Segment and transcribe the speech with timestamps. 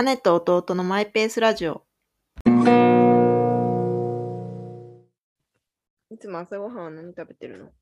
[0.00, 1.84] 姉と弟のマイペースラジオ。
[6.08, 7.72] いつも朝ごはんは何食べてるの？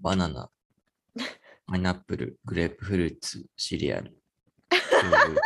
[0.00, 0.50] バナナ、
[1.66, 4.14] パイナップル、グレープフルーツ、シリアル。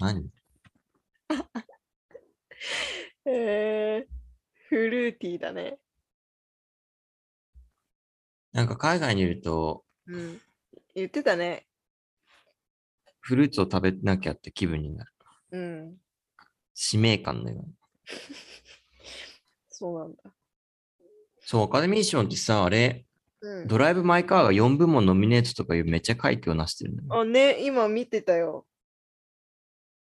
[0.00, 0.30] 何？
[3.26, 4.12] えー、
[4.68, 5.78] フルーティーだね。
[8.52, 10.40] なんか海外にいると、うん。
[10.94, 11.66] 言ってたね。
[13.20, 15.12] フルーツを食べなきゃって気分になる。
[15.52, 15.96] うん。
[16.74, 17.64] 使命感のような。
[19.68, 20.22] そうなんだ。
[21.40, 23.04] そう、アカデミー賞ってさ、あれ、
[23.40, 23.68] うん。
[23.68, 27.20] ドライブ・マイ・カーが4部門ノミネートとかいうめっちゃ快挙を成してるんだよ。
[27.20, 28.66] あ、ね、今見てたよ。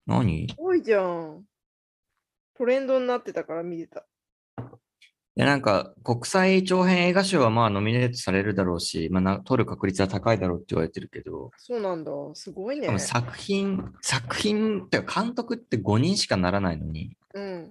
[0.07, 0.45] 何？
[0.45, 1.45] いすごいじゃん。
[2.55, 4.07] トレンドになってたから見てた。
[5.37, 12.11] や、なんか、国際長編映画賞はまあノミネートされるだろうし、まあな、取る確率は高いだろうって言われてるけど、そうなんだ。
[12.33, 17.71] すごいね作品、作品ってか監督って5人しかならないのに、うん。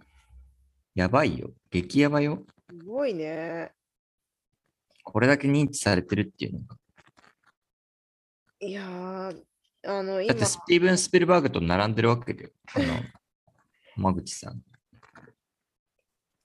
[0.93, 1.49] やばいよ。
[1.71, 2.43] 激ヤバよ。
[2.69, 3.71] すごいね。
[5.03, 6.77] これだけ認知されてるっていうのが。
[8.59, 9.41] いやー、
[9.87, 12.51] あの、今だって、スティーブン・スピルバーグと並んでるわけだよ。
[12.75, 12.85] あの、
[13.95, 14.61] 浜口さん。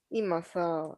[0.09, 0.97] 今さ、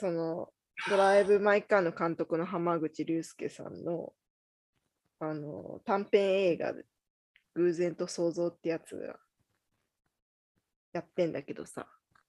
[0.00, 0.48] その、
[0.88, 4.14] ドライブ・マイ・カーの監督の浜口竜介さんの、
[5.20, 6.84] あの、短編映画で、
[7.54, 9.18] 偶然と想像ってやつが
[10.92, 11.86] やってんだけどさ、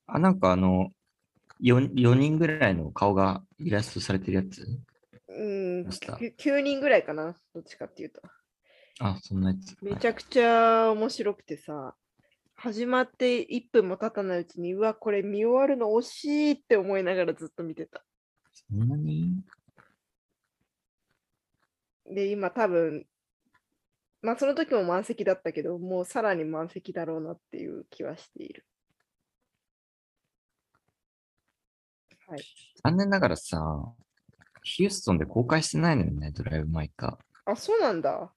[0.07, 0.89] あ、なんかあの、
[1.61, 4.67] 4, 4人ぐらいの顔がイラストされてるやつ？
[5.29, 8.21] うん、どうした9 9人ぐらいかな、どっちかっていうと。
[8.99, 9.77] あ、そんなやつ。
[9.81, 11.95] めちゃくちゃ面白くてさ、
[12.63, 18.03] 始まって1分も経たないうちに、うわ、これ見終わるの惜しいって思いながらずっと見てた。
[18.53, 19.43] そんなに？
[22.05, 23.07] で、今多分、
[24.21, 28.63] まあその時も満席だったけど、もうさらに満席だろうなっていう気はしている。
[32.27, 32.43] はい。
[32.83, 33.59] 残念ながらさ、
[34.61, 38.31] ヒューストンで公開してないのよね、ドライブ・マイ・カあ、そうなんだ。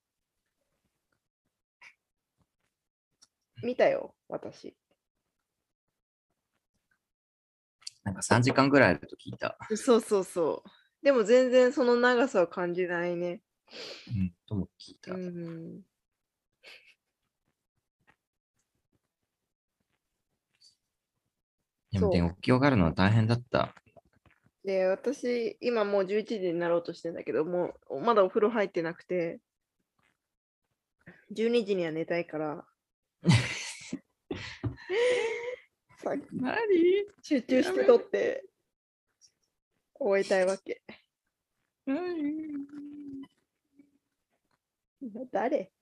[3.64, 4.68] 見たよ、私。
[4.68, 4.72] ー。
[8.04, 9.56] なんか3時間ぐらいあると聞いた。
[9.76, 10.70] そうそうそう。
[11.02, 13.40] でも全然その長さを感じないね。
[14.08, 15.14] うん、とも聞いた。
[15.14, 15.80] うん。
[21.92, 23.74] でもね、起き上がるのは大変だった。
[24.64, 29.40] で、私、今もう11時になろうとしてんだけど、もうまだお風呂入ってなくて、
[31.32, 32.64] 12時には寝たいから、
[35.98, 36.56] さ何？
[37.22, 38.44] 集中して撮って
[39.94, 40.82] 終えたいわけ。
[45.32, 45.72] 誰？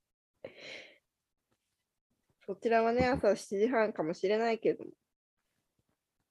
[2.47, 4.91] そちらはね、朝7時半かもしれないけども、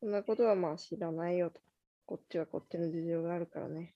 [0.02, 1.62] そんなことはまあ知らないよと。
[2.06, 3.96] こっちはこっちの事情があるからね。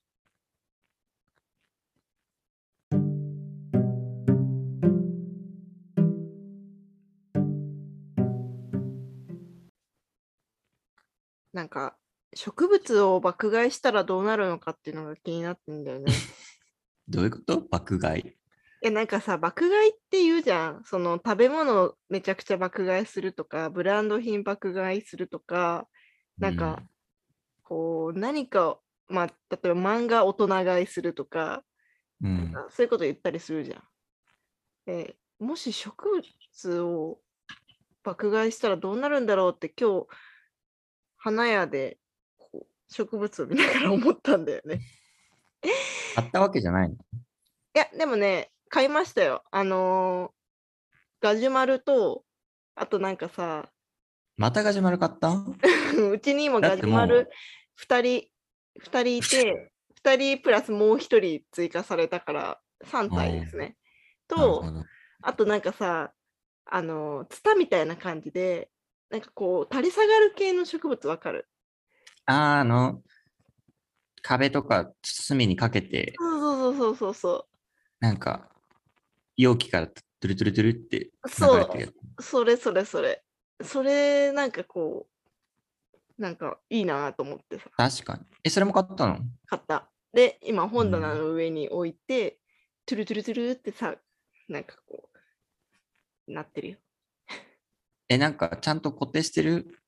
[11.56, 11.96] なんか、
[12.34, 16.12] 植物を爆買いしたらどうなるのかっていうのが気になってんだよね。
[17.08, 17.62] どういうこと？
[17.62, 18.34] 爆買い？
[18.82, 20.84] え、なんかさ、爆買いって言うじゃん。
[20.84, 25.88] その食べ物をめちゃくちゃ爆買いするとか、ブランド品爆買いするとか、
[26.38, 26.84] なんか、
[27.64, 29.34] こう、何か、まあ、例
[29.64, 31.64] えば漫画大人買いするとか、
[32.22, 32.52] うん、うん。
[32.70, 33.84] そういうこと言ったりするじゃん。
[34.88, 37.22] でもし植物を
[38.04, 40.08] 爆買いしたらどうなるんだろうって今日、
[41.26, 41.98] 花屋で
[42.38, 44.80] こう植物を見ながら思ったんだよね。
[46.14, 46.94] 買ったわけじゃないの？
[46.94, 46.98] い
[47.74, 49.44] や、でもね、買いましたよ。
[49.50, 50.36] あのー
[51.22, 52.24] ガジュマルと、
[52.76, 53.72] あとなんかさ、
[54.38, 55.30] またガジュマル買った？
[56.12, 57.28] うちにもガジュマル
[57.80, 58.28] 2人、
[58.78, 59.72] 二人いて、
[60.06, 63.76] 2人プラスもう1人追加されたから3体ですね。
[64.28, 64.64] と、
[65.24, 66.14] あとなんかさ、
[66.66, 68.70] あのー、ツタみたいな感じで、
[69.10, 71.48] なんかこう、垂れ下がる系の植物わかる？
[72.26, 73.02] あーあの、
[74.22, 77.48] 壁とか隅にかけて、そうそうそうそうそ
[78.00, 78.50] なんか、
[79.38, 81.92] 容器からトゥルトゥルトゥルって流そうれてるやつ。
[81.92, 82.24] う。
[82.24, 83.24] それそれそれ。
[83.64, 87.70] それ、なんかこう、なんかいいなと思ってさ。
[87.78, 88.22] 確かに。
[88.44, 89.20] え、それも買ったの？
[89.46, 89.90] 買った。
[90.14, 92.40] で、今本棚の上に置いて、
[92.86, 93.96] トゥルトゥルトゥルってさ、
[94.50, 95.10] なんかこ
[96.28, 96.78] う、なってるよ。
[98.10, 99.80] え、なんかちゃんと固定してる？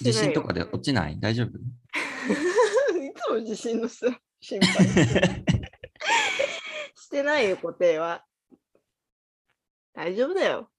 [0.00, 1.18] 地震とかで落ちない？
[1.20, 1.48] 大丈夫？
[3.00, 4.06] いつも地震のさ、
[4.40, 4.86] 心配。
[6.96, 8.24] してないよ、固定は。
[9.94, 10.70] 大丈夫だよ。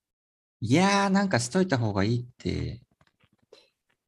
[0.59, 2.81] いやー、なんかしといた方がいいって。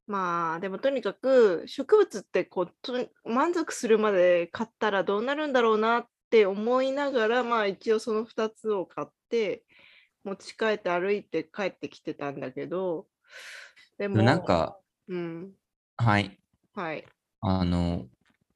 [0.06, 9.64] まあ、でもとにかく植物ってこう満足するまで買ったらどうなるんだろうなって思いながら、まあ一応その2つを買って、
[10.24, 13.06] 持ち帰って歩いて帰ってきてたんだけど、
[13.98, 14.78] ででも、もなんか、
[15.08, 15.52] うん、
[15.96, 16.38] はい。
[16.74, 17.04] はい。
[17.40, 18.06] あの、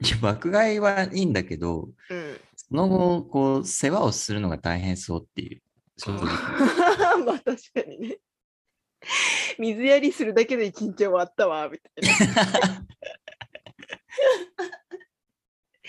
[0.00, 2.40] いや爆買いはいいんだけど、うん。
[2.56, 5.62] その後、こう、世話をするのが大変そうっていう。
[5.96, 6.26] 正直。
[7.24, 8.18] まあ確かにね。
[9.58, 12.86] 水やりするだけで一日終わったわ、みたいな。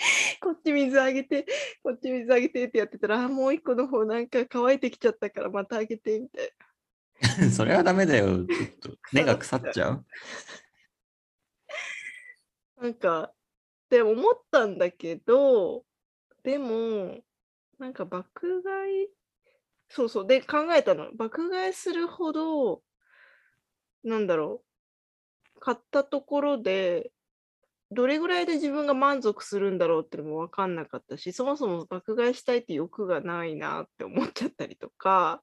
[0.42, 1.46] こっち水あげて、
[1.82, 6.52] こっち水あげてってやってたら、あもう一個の方なんか乾いてきちゃったからまたあげて、みたい
[7.52, 8.26] それはダメだよ。
[8.26, 8.48] ちょっ
[8.80, 10.06] と 根が腐っちゃう。
[12.78, 12.84] な。
[12.84, 13.34] なんか、っ
[13.90, 15.86] て思ったんだけど、
[16.44, 17.22] でも、
[17.80, 19.08] なんか爆買い、
[19.90, 21.12] そうそう、で考えたの。
[21.14, 22.84] 爆買いするほど、
[24.04, 24.64] なんだろ
[25.56, 27.12] う、買ったところで、
[27.94, 35.42] どれぐらいで自分が満足するんだろうってのも分かんなかったし、そもそも爆買いしたいって欲がないなって思っちゃったりとか、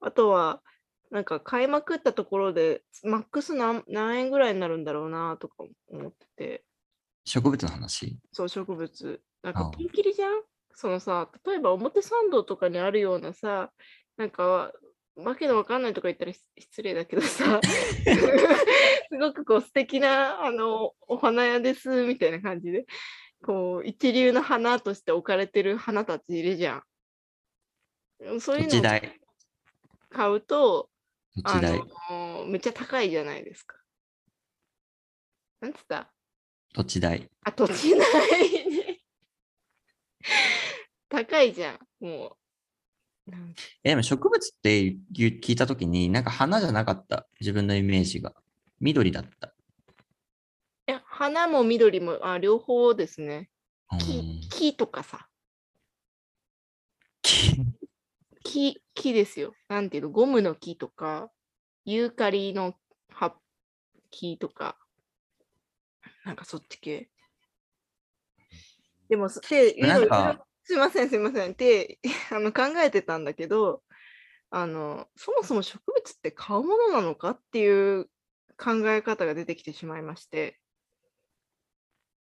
[0.00, 0.62] あとは、
[1.10, 6.64] なんか買いまくったところで、マックス何何円ぐらいになるんだろうなとか思ってて、
[7.24, 8.16] 植物の話？
[8.32, 9.20] そう、植物。
[9.42, 10.42] なんかピンキリじゃん？
[10.72, 13.72] そのさ、例えば表参道とかにあるようなさ、
[14.16, 14.72] なんか、
[15.24, 17.60] わけのわかんないとか言ったら失失礼だけどさ、
[19.10, 22.86] すごくこう素敵なあのお花屋ですみたいな感じで、
[23.42, 28.40] こう一流の花として置かれてる花たちいるじゃん。
[28.40, 29.20] そういうのを代。
[30.10, 30.90] 買うと、
[31.44, 31.60] あ。
[31.60, 33.76] のめっちゃ高いじゃないですか。
[35.60, 36.12] なんつった？
[36.72, 37.28] 土地代。
[37.44, 38.00] あ、土地代
[38.70, 39.00] ね。
[41.08, 42.39] 高いじゃん、もう。
[43.84, 47.26] えでも植物って聞いたときに、なんか花じゃなかった。
[47.40, 48.34] 自分のイメージが。
[48.80, 49.48] 緑だった。
[49.48, 49.50] い
[50.86, 53.50] や花も緑もあ両方ですね。
[53.92, 54.40] う木ん。
[54.48, 55.28] 木とかさ。
[57.22, 57.56] き
[58.42, 59.54] 木木ですよ。
[59.68, 60.10] なんていうの？
[60.10, 61.30] ゴムの木とか
[61.84, 62.74] ユーカリの
[63.10, 63.34] 葉
[64.10, 64.76] 木とか。
[66.24, 67.08] なんかそっち系。
[69.08, 71.50] でもそでいろいろなんかすいませんすいません。
[71.50, 71.98] って
[72.30, 73.82] あの考えてたんだけど
[74.50, 78.04] あのそもそも植物って買うものなのかっていう
[78.56, 80.60] 考え方が出てきてしまいまして。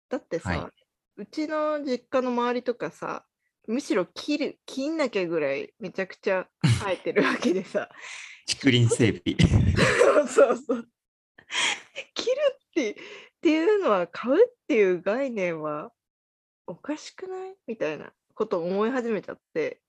[0.08, 0.74] だってさ、は
[1.18, 3.26] うちの実家の周りとかさ
[3.68, 6.48] むしろ切る切んなきゃぐらいめちゃくちゃ
[6.82, 7.90] 生えてるわけでさ。
[8.48, 9.36] 竹林整備。
[10.00, 10.90] そうそうそう。
[12.14, 12.96] 切るってっ
[13.42, 15.92] ていうのは買うっていう概念は
[16.68, 17.56] おかしくない？
[17.68, 19.82] みたいなことを思い始めちゃって。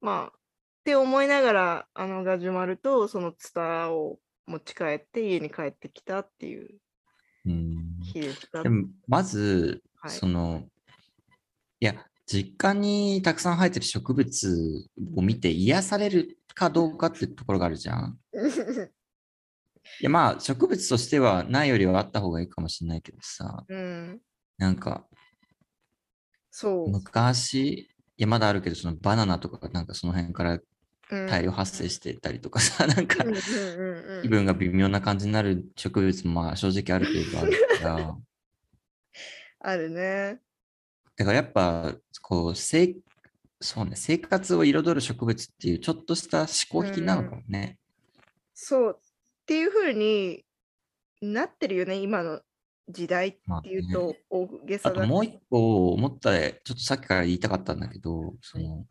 [0.00, 0.40] まあっ
[0.84, 6.78] て思いながらあのガジュマルとそのツタを持ち帰って家に帰ってきたっていう
[7.46, 7.98] うん。
[8.02, 8.62] 日でした。
[8.62, 10.10] でも、まず、はい。
[10.10, 10.64] その、
[11.80, 11.94] いや、
[12.26, 18.18] 実家にたくさん生えてる植物を見て癒されるかどうかってところがあるじゃん。
[20.00, 24.20] いや、まあ、植物としてはないよりはあった方がいいかもしれないけどさ、うん、
[24.58, 25.06] なんか、
[26.58, 26.90] そう。
[26.90, 30.58] 昔、いや、まだあるけど、そのバナナとかがなんかその辺から
[31.10, 38.16] うん大量発生してたりとかさ、 なんかうんうんうんうん気分が微妙な感じになる植物もまあ正直ある程度あるから、
[39.60, 40.40] あるね。
[41.16, 42.96] だからやっぱ、こう、生
[43.60, 47.78] そうね、生活を彩る植物っていうちょっとした嗜好品なのかもね。
[48.54, 48.98] そう。
[48.98, 50.42] っていう風に
[51.20, 52.40] なってるよね、今の
[52.88, 58.86] 時代っていうと大げあさだともう一個思ったで、ちょっとさっきから言いたかったんだけど、その、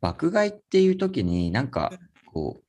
[0.00, 1.92] 爆買いっていう時になんか、
[2.26, 2.60] こ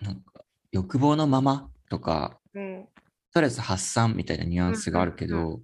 [0.00, 2.88] う、なんか欲望のままとか、うん、
[3.30, 5.60] ストレス発散みたいなニュアンスがあるけうんうんど、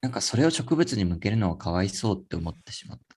[0.00, 3.16] なんかそれを植物に向けるのはかわいそうって思ってしまった。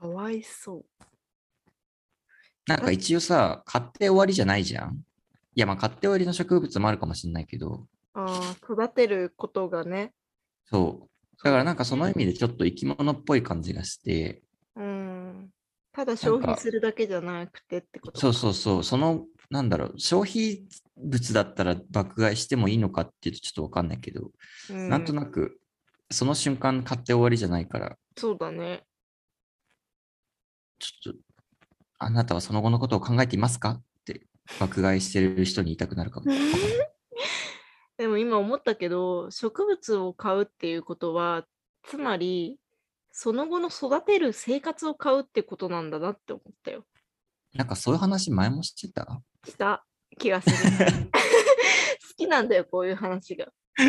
[0.00, 0.84] かわいそう。
[2.66, 5.04] なんか一応さ、買って終わりじゃないじゃん。
[5.56, 10.12] いや、まあ買って終わりの植物もあるかもしれないけど、ああ、育てることがね。
[10.66, 11.08] そう。
[11.42, 14.42] だからなんかその意味でちょっと生き物っぽい感じがして、
[14.76, 15.50] うん。
[15.92, 18.18] ただ消費するだけじゃなくてってことか。
[18.20, 24.30] そうそうそう、その、なんだろう、消費物だったら爆買いしてもいいのかっていうとちょっとわかんないけど、
[24.70, 25.60] うんなんとなく、
[26.10, 28.84] その瞬間買って終わりじゃないから、そうだね。
[30.78, 31.18] ちょっと、
[31.98, 33.80] あなたはその後のことを考えていますか？
[34.60, 36.26] 爆買いしてる人に言いたくなるかも。
[37.96, 41.46] でも今思ったけど、植物を買うっていうことは、
[41.84, 42.58] つまり、
[43.12, 46.84] その後の育てる生活を買うってことなんだなって思ったよ。
[47.54, 49.22] なんかそういう話前もしてた？
[49.46, 49.86] した
[50.18, 50.56] 気がする。
[51.12, 51.18] 好
[52.16, 53.52] きなんだよ、こういう話が。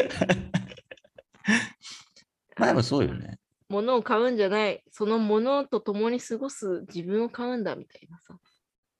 [2.57, 3.39] まあでもそうよね。
[3.67, 8.14] 物を買うんじゃない、その物と共に過ごす自分を買うんだみたいな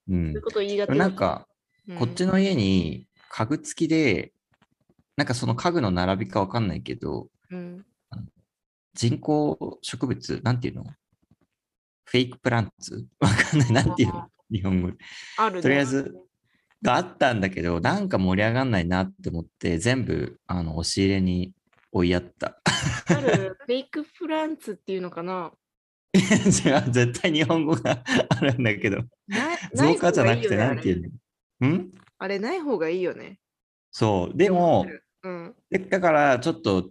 [0.08, 0.42] そんういう。
[0.42, 1.46] ことを言いがちだなんか、
[1.88, 4.32] うんこっちの家に家具付きで、
[5.16, 7.86] なんかその家具の並びかわかんないけど、うん。
[8.94, 10.84] 人工植物、なんていうの？
[12.04, 13.06] フェイクプランツ？
[13.20, 13.72] わかんない。
[13.72, 14.28] なんていうの？
[14.50, 14.96] 日本語で。
[15.38, 16.12] あるねとりあえず、
[16.82, 21.52] があったんだけど、なんか盛り上がんないなって思って、全部、あの、押し入れに
[21.92, 22.60] 追いやった。
[23.08, 25.52] あるフェイクプランツっていうのかな？
[26.90, 31.12] 絶対日本語があるんだけど、な造花じゃなくて、なんていう
[31.60, 31.68] の？
[31.68, 31.90] のん？
[32.18, 33.38] あれない方がいいよね。
[33.90, 34.36] そう。
[34.36, 34.86] でも、
[35.22, 35.54] うん。
[35.70, 36.90] でだから、ちょっと、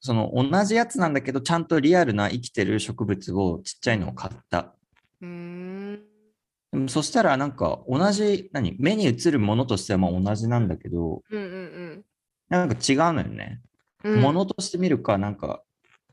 [0.00, 4.74] その同じやつなんだけど、ちゃんとリアルな生きてる植物をちっちゃいのを買った。
[5.20, 6.88] うーん。
[6.88, 12.04] そしたら、なんか同じ、何目に映るものとしてはまあ同じなんだけど、うんうん
[12.48, 13.62] なんか違うのよね。
[14.04, 14.20] うん。
[14.20, 15.62] ものとして見るか、なんか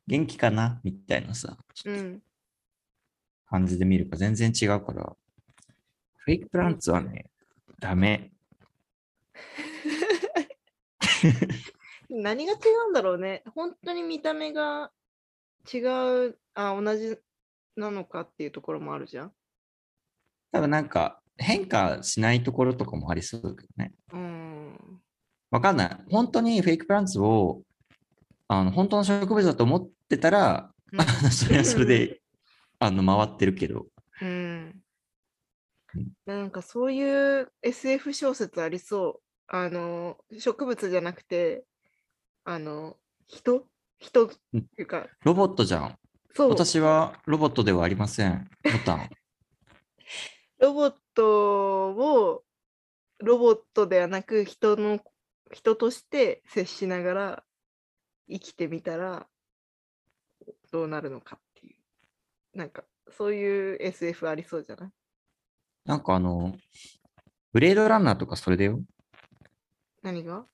[0.09, 0.81] 元気かな？
[0.83, 2.19] みたいなさ、うん。
[3.47, 5.15] 感じで見るか全然違うから、
[6.17, 7.29] フェイクプランツはね、
[7.79, 8.31] ダメ。
[12.09, 12.55] 何が違
[12.87, 13.43] うんだろうね。
[13.53, 14.91] 本当に見た目が
[15.71, 17.19] 違う、あ、同じ
[17.75, 19.33] なのかっていうところもあるじゃん。
[20.51, 23.93] 多分なんか変化しないところとかもありそうだけどね。
[24.11, 25.01] うん。
[25.51, 25.97] わかんない。
[26.09, 27.61] 本当にフェイクプランツを、
[28.47, 30.99] あの、本当の植物だと思ってたら、うん
[31.31, 32.21] それはそれで、
[32.79, 33.87] あの、回ってるけど。
[34.21, 34.83] うん
[35.95, 36.11] うん。
[36.25, 39.21] なんかそういう SF 小説ありそう。
[39.47, 41.63] あの、植物じゃなくて、
[42.43, 42.97] あの、
[43.27, 43.65] 人？
[43.99, 44.27] 人？
[44.27, 45.99] っていうか、ロボットじゃん。
[46.35, 48.49] そう、私はロボットではありません。
[48.63, 49.09] ボタン。
[50.59, 52.43] ロボットを
[53.19, 54.99] ロボットではなく人の
[55.51, 57.43] 人として接しながら
[58.29, 59.27] 生きてみたら
[60.71, 62.57] どうなるのかっていう。
[62.57, 64.89] なんかそういう SF ありそうじゃない？
[65.85, 66.55] なんかあの、
[67.53, 68.79] ブレードランナーとかそれだよ。
[70.01, 70.45] 何が？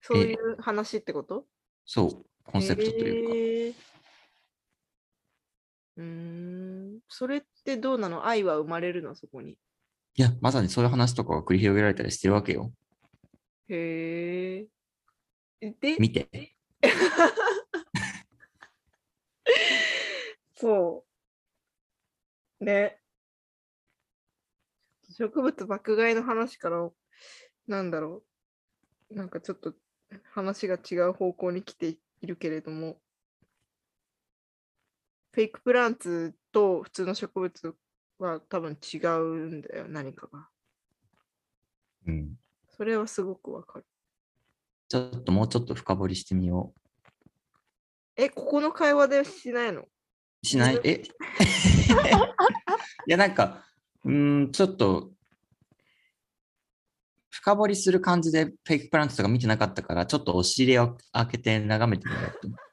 [0.00, 1.46] そういう話ってこと？
[1.84, 3.34] そう、コンセプトというか。
[3.34, 3.74] へー
[5.96, 6.04] うー
[6.96, 7.00] ん。
[7.08, 8.26] それってどうなの？
[8.26, 9.14] 愛は生まれるの？
[9.14, 9.52] そこに。
[9.52, 12.72] いや、まさにそういう話とかが繰り広げられたりしてるわけよ。
[13.68, 14.66] へ
[15.60, 15.70] え。
[15.80, 16.28] で、見て。
[20.60, 21.04] そ
[22.60, 22.64] う。
[22.64, 23.00] ね。
[25.10, 26.90] 植物爆買いの話から、
[27.68, 28.24] なんだろ
[29.10, 29.14] う。
[29.14, 29.74] なんかちょっと
[30.32, 31.88] 話が違う方向に来て
[32.20, 33.00] いるけれども、
[35.32, 37.76] フェイクプランツと普通の植物
[38.18, 40.48] は多分違うんだよ、何かが。
[42.06, 42.36] うん。
[42.76, 43.86] それはすごくわかる。
[44.88, 46.74] ちょっともうちょっと深掘りしてみよ
[48.16, 49.82] え、ここの会話でしないの？
[49.82, 49.88] う。
[50.42, 50.80] しない？
[50.84, 51.02] え？
[53.06, 53.64] いや、なんか、
[54.04, 55.12] うーん、ちょっと、
[57.30, 62.58] 深掘りする感じでフェイクプランツとか見てなかったから、ちょっとお尻を開けて眺めてみようと思う。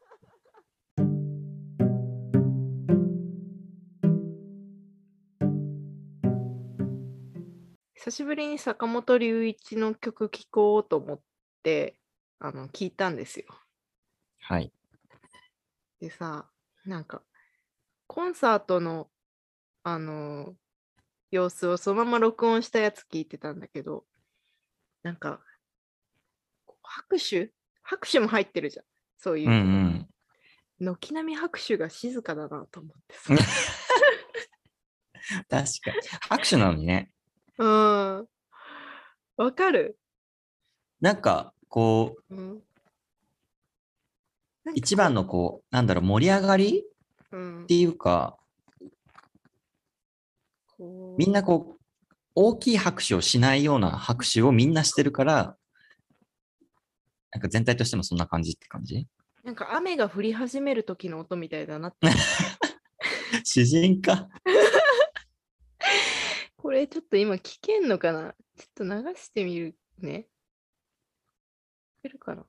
[7.95, 11.19] 久しぶりに坂本龍一の曲聴こうと思っ
[11.63, 11.95] て
[12.39, 13.45] あの聞いたんですよ。
[14.41, 14.71] はい。
[15.99, 16.45] でさ、
[16.85, 17.23] なんか
[18.07, 19.07] コンサートの
[19.83, 20.53] あの
[21.31, 24.05] 様子をそのまま録音したやつ聞いてたんだけど、
[25.03, 25.39] なんか
[26.81, 27.51] 拍手？
[27.83, 28.85] 拍手も入ってるじゃん。
[29.17, 29.51] そういうう。
[29.51, 30.07] んうん。
[30.79, 33.33] 軒並み拍手が静かだなと思ってさ。
[35.49, 35.97] 確かに。
[36.29, 37.11] 拍手なのにね。
[37.57, 38.27] うん。
[39.37, 39.97] わかる、
[41.01, 42.61] なんか、こう、うん、
[44.75, 46.81] 一番のこう、なんだろう、盛り上がり？
[46.81, 46.94] うん
[47.63, 48.37] っていうか、
[51.17, 51.79] みんなこう、
[52.35, 55.57] 大きい拍手をしないような拍手をみんなしてるから、
[57.31, 59.07] なんか全体としてもそんな感じって感じ？
[59.43, 62.07] なんか雨が降り始める時の音みたいだなって。
[63.43, 64.27] 詩人か？
[66.57, 68.33] これちょっと今聞けんのかな？
[68.57, 70.27] ちょっと流してみるね。
[71.99, 72.45] 聞けるかな？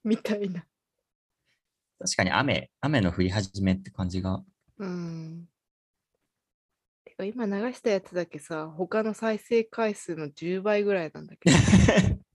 [0.04, 0.66] みたいな。
[1.98, 4.42] 確かに雨、雨の降り始めって感じが。
[4.78, 5.48] うん。
[7.04, 11.56] てか今流したやつだけさ、他の再生回数の10倍ぐらいなんだけど。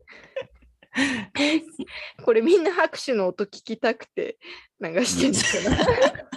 [2.23, 4.37] これみんな拍手の音聞きたくて
[4.79, 5.33] 流してん
[5.73, 6.29] だか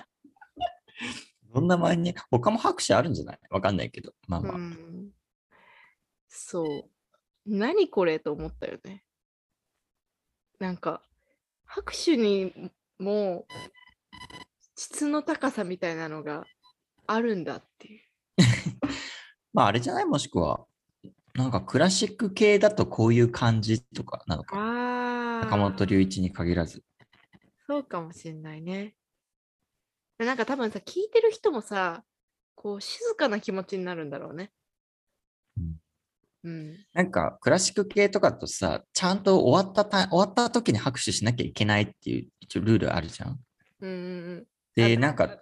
[1.54, 3.38] そ んな前に、他も拍手あるんじゃない？
[3.50, 4.14] わかんないけど。
[4.26, 4.54] まあまら。
[4.54, 4.58] あ。
[4.58, 5.12] うん。
[6.28, 6.90] そう。
[7.46, 9.04] 何これと思ったよね。
[10.58, 11.02] なんか、
[11.68, 13.46] 拍手にも
[14.74, 16.44] 質の高さみたいなのが
[17.06, 18.00] あるんだっていう。
[19.52, 20.04] まああれじゃない？
[20.06, 20.66] もしくは、
[21.34, 24.56] なんかクラシック系だとこういう感じとかなのか。
[24.56, 25.42] ああ。
[25.44, 26.82] 坂本龍一に限らず。
[27.66, 28.94] そうかもしれないね。
[30.18, 32.02] でなんか多分さ、聞いてる人もさ、
[32.54, 34.52] こう静かな気持ちになるんだろうね。
[35.58, 35.80] うん
[36.44, 36.76] うん。
[36.94, 43.38] なんかクラシック系とかとさ、ちゃんと終わったた終わった時に拍手しなきゃいけないっていう一応ルールあるじゃん。
[43.80, 44.46] うん。
[44.74, 45.38] で、あなんか、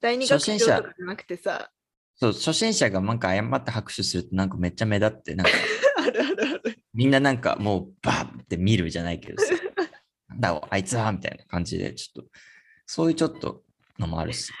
[0.00, 1.70] 第二学初心者長とかじゃなくてさ、
[2.16, 5.52] そう、初心者がなんか誤って拍手するとなんかめっちゃ目立って、なんか
[5.98, 6.78] あるあるある。
[6.92, 9.54] みんななんかもうバーって見るじゃないけどさ、
[10.28, 12.30] なんだあいつはみたいな感じで、ちょっと、
[12.84, 13.62] そういうちょっと
[13.98, 14.52] のもあるし。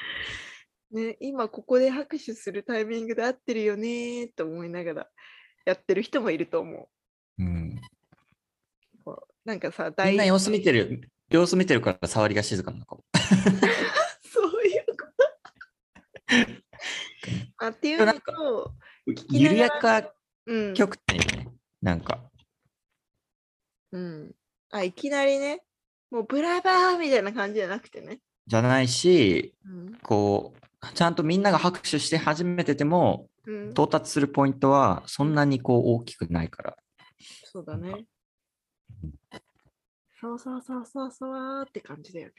[0.90, 5.08] ね、今ここで拍手するタイミングで合ってるよねーと思いながら
[5.64, 6.88] やってる人もいると思
[7.38, 7.78] うん。
[7.78, 9.04] う。
[9.04, 13.04] こうなんかさ、みん第な様子見てる、様子見てるから触りが静かなのかも。
[14.22, 15.30] そういうこと。
[17.64, 18.74] あっていうのと、
[19.28, 20.12] 緩やか
[20.46, 21.48] うん、極端にね、
[21.80, 22.30] なんか、
[23.92, 24.34] うん。
[24.70, 25.62] あ、いきなりね、
[26.10, 28.20] もうブラバーみたいな感じじゃなくてね。
[28.46, 29.98] じゃないし、うん。
[30.02, 33.29] こう、ちゃんとみんなが拍手して始めてても、うん、
[33.72, 36.76] 到達するポイントはそんなにこう大きくないから。
[37.44, 38.06] そうだね。
[40.20, 42.34] そうそうそうそうそうって感じだよね。